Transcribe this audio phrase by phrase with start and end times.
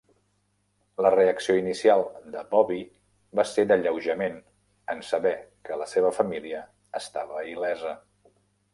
[1.05, 2.01] La reacció inicial
[2.37, 2.79] de Bobby
[3.41, 4.41] va ser d'alleujament
[4.97, 5.37] en saber
[5.69, 6.67] que la seva família
[7.05, 7.99] estava il·lesa.